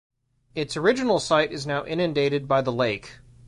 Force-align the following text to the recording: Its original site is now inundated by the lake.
Its 0.55 0.75
original 0.75 1.19
site 1.19 1.51
is 1.51 1.67
now 1.67 1.85
inundated 1.85 2.47
by 2.47 2.59
the 2.59 2.71
lake. 2.71 3.19